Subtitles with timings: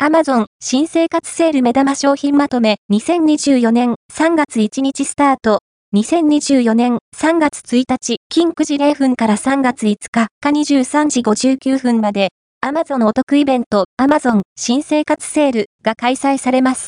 [0.00, 5.58] アマゾン新生活セール目玉商品まとめ2024年3月1日スタート。
[5.92, 12.28] 2024年3月1日、金9時0分から3月5日、か23時59分まで、
[12.60, 16.86] アマゾンお得イベント、アマゾン新生活セールが開催されます。